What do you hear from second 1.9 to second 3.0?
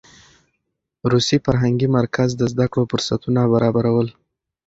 مرکز د زده کړو